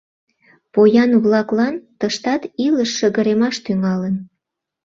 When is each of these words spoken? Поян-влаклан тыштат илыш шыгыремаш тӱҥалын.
Поян-влаклан 0.73 1.75
тыштат 1.99 2.41
илыш 2.65 2.91
шыгыремаш 2.97 3.55
тӱҥалын. 3.65 4.15